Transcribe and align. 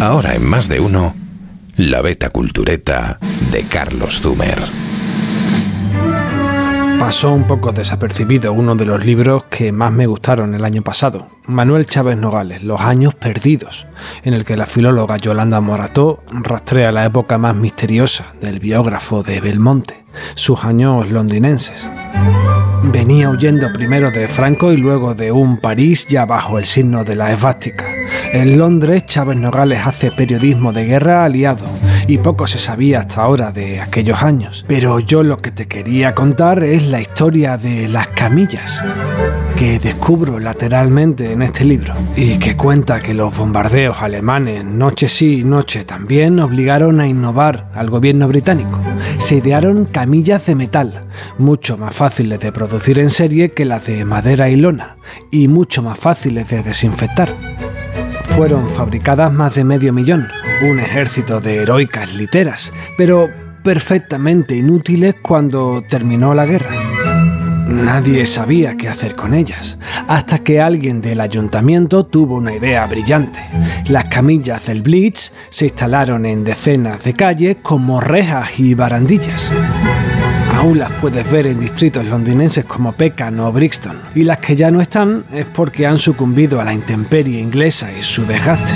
Ahora 0.00 0.36
en 0.36 0.44
más 0.46 0.68
de 0.68 0.78
uno, 0.78 1.12
la 1.76 2.00
beta 2.02 2.30
cultureta 2.30 3.18
de 3.50 3.64
Carlos 3.64 4.20
Zumer. 4.20 4.56
Pasó 7.00 7.32
un 7.32 7.48
poco 7.48 7.72
desapercibido 7.72 8.52
uno 8.52 8.76
de 8.76 8.84
los 8.84 9.04
libros 9.04 9.44
que 9.50 9.72
más 9.72 9.90
me 9.90 10.06
gustaron 10.06 10.54
el 10.54 10.64
año 10.64 10.82
pasado, 10.82 11.26
Manuel 11.46 11.86
Chávez 11.86 12.16
Nogales, 12.16 12.62
Los 12.62 12.80
años 12.80 13.16
perdidos, 13.16 13.88
en 14.22 14.34
el 14.34 14.44
que 14.44 14.56
la 14.56 14.66
filóloga 14.66 15.16
Yolanda 15.16 15.60
Morató 15.60 16.22
rastrea 16.30 16.92
la 16.92 17.04
época 17.04 17.36
más 17.36 17.56
misteriosa 17.56 18.26
del 18.40 18.60
biógrafo 18.60 19.24
de 19.24 19.40
Belmonte, 19.40 20.04
sus 20.36 20.62
años 20.62 21.10
londinenses. 21.10 21.88
Venía 22.84 23.30
huyendo 23.30 23.72
primero 23.72 24.12
de 24.12 24.28
Franco 24.28 24.72
y 24.72 24.76
luego 24.76 25.14
de 25.14 25.32
un 25.32 25.58
París 25.58 26.06
ya 26.08 26.24
bajo 26.24 26.60
el 26.60 26.66
signo 26.66 27.02
de 27.02 27.16
la 27.16 27.32
esvástica. 27.32 27.97
En 28.32 28.58
Londres, 28.58 29.06
Chávez 29.06 29.38
Nogales 29.38 29.80
hace 29.86 30.10
periodismo 30.10 30.72
de 30.72 30.84
guerra 30.84 31.24
aliado 31.24 31.64
y 32.06 32.18
poco 32.18 32.46
se 32.46 32.58
sabía 32.58 33.00
hasta 33.00 33.22
ahora 33.22 33.52
de 33.52 33.80
aquellos 33.80 34.22
años. 34.22 34.64
Pero 34.68 35.00
yo 35.00 35.22
lo 35.22 35.38
que 35.38 35.50
te 35.50 35.66
quería 35.66 36.14
contar 36.14 36.62
es 36.62 36.88
la 36.88 37.00
historia 37.00 37.56
de 37.56 37.88
las 37.88 38.08
camillas 38.08 38.82
que 39.56 39.78
descubro 39.78 40.38
lateralmente 40.38 41.32
en 41.32 41.42
este 41.42 41.64
libro 41.64 41.94
y 42.16 42.38
que 42.38 42.56
cuenta 42.56 43.00
que 43.00 43.12
los 43.12 43.36
bombardeos 43.36 43.96
alemanes, 44.00 44.64
noche 44.64 45.08
sí, 45.08 45.42
noche 45.42 45.84
también, 45.84 46.38
obligaron 46.38 47.00
a 47.00 47.08
innovar 47.08 47.70
al 47.74 47.90
gobierno 47.90 48.28
británico. 48.28 48.78
Se 49.16 49.36
idearon 49.36 49.86
camillas 49.86 50.46
de 50.46 50.54
metal, 50.54 51.06
mucho 51.38 51.76
más 51.76 51.94
fáciles 51.94 52.38
de 52.40 52.52
producir 52.52 52.98
en 52.98 53.10
serie 53.10 53.50
que 53.50 53.64
las 53.64 53.86
de 53.86 54.04
madera 54.04 54.48
y 54.48 54.56
lona, 54.56 54.96
y 55.30 55.48
mucho 55.48 55.82
más 55.82 55.98
fáciles 55.98 56.50
de 56.50 56.62
desinfectar. 56.62 57.34
Fueron 58.36 58.70
fabricadas 58.70 59.32
más 59.32 59.54
de 59.54 59.64
medio 59.64 59.92
millón, 59.92 60.28
un 60.62 60.78
ejército 60.78 61.40
de 61.40 61.56
heroicas 61.56 62.14
literas, 62.14 62.72
pero 62.96 63.28
perfectamente 63.64 64.56
inútiles 64.56 65.16
cuando 65.20 65.82
terminó 65.88 66.34
la 66.34 66.46
guerra. 66.46 66.70
Nadie 67.68 68.24
sabía 68.24 68.76
qué 68.76 68.88
hacer 68.88 69.14
con 69.14 69.34
ellas, 69.34 69.76
hasta 70.06 70.38
que 70.38 70.60
alguien 70.60 71.02
del 71.02 71.20
ayuntamiento 71.20 72.06
tuvo 72.06 72.36
una 72.36 72.54
idea 72.54 72.86
brillante. 72.86 73.40
Las 73.88 74.04
camillas 74.04 74.66
del 74.66 74.82
Blitz 74.82 75.32
se 75.50 75.66
instalaron 75.66 76.24
en 76.24 76.44
decenas 76.44 77.04
de 77.04 77.12
calles 77.12 77.56
como 77.62 78.00
rejas 78.00 78.58
y 78.58 78.74
barandillas. 78.74 79.52
Aún 80.58 80.80
las 80.80 80.90
puedes 81.00 81.30
ver 81.30 81.46
en 81.46 81.60
distritos 81.60 82.04
londinenses 82.04 82.64
como 82.64 82.92
Peckham 82.92 83.38
o 83.38 83.52
Brixton, 83.52 83.96
y 84.16 84.24
las 84.24 84.38
que 84.38 84.56
ya 84.56 84.72
no 84.72 84.80
están 84.80 85.24
es 85.32 85.46
porque 85.46 85.86
han 85.86 85.98
sucumbido 85.98 86.60
a 86.60 86.64
la 86.64 86.74
intemperie 86.74 87.40
inglesa 87.40 87.92
y 87.92 88.02
su 88.02 88.26
desgaste. 88.26 88.74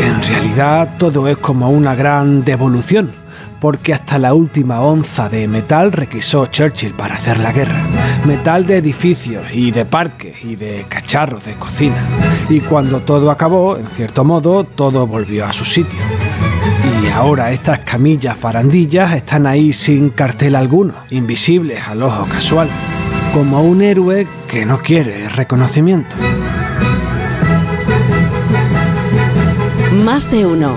En 0.00 0.20
realidad 0.28 0.96
todo 0.98 1.28
es 1.28 1.36
como 1.36 1.70
una 1.70 1.94
gran 1.94 2.44
devolución, 2.44 3.12
porque 3.60 3.94
hasta 3.94 4.18
la 4.18 4.34
última 4.34 4.80
onza 4.80 5.28
de 5.28 5.46
metal 5.46 5.92
requisó 5.92 6.46
Churchill 6.46 6.94
para 6.94 7.14
hacer 7.14 7.38
la 7.38 7.52
guerra. 7.52 7.80
Metal 8.24 8.66
de 8.66 8.78
edificios 8.78 9.44
y 9.52 9.70
de 9.70 9.84
parques 9.84 10.44
y 10.44 10.56
de 10.56 10.84
cacharros 10.88 11.44
de 11.44 11.54
cocina. 11.54 11.96
Y 12.48 12.58
cuando 12.58 13.02
todo 13.02 13.30
acabó, 13.30 13.76
en 13.76 13.86
cierto 13.86 14.24
modo, 14.24 14.64
todo 14.64 15.06
volvió 15.06 15.46
a 15.46 15.52
su 15.52 15.64
sitio. 15.64 16.17
Ahora 17.14 17.50
estas 17.52 17.80
camillas 17.80 18.36
farandillas 18.36 19.12
están 19.14 19.46
ahí 19.46 19.72
sin 19.72 20.10
cartel 20.10 20.54
alguno, 20.54 20.94
invisibles 21.10 21.86
al 21.88 22.02
ojo 22.02 22.26
casual, 22.26 22.68
como 23.34 23.62
un 23.62 23.82
héroe 23.82 24.26
que 24.48 24.64
no 24.64 24.78
quiere 24.78 25.28
reconocimiento. 25.28 26.16
Más 30.04 30.30
de 30.30 30.46
uno 30.46 30.76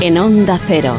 en 0.00 0.18
Onda 0.18 0.58
Cero. 0.66 0.94